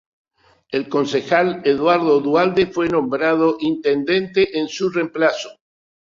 El 0.71 0.89
concejal 0.89 1.61
Eduardo 1.63 2.19
Duhalde 2.21 2.65
fue 2.65 2.87
nombrado 2.89 3.57
intendente 3.59 4.57
en 4.57 4.67
su 4.67 4.89
reemplazo. 4.89 5.51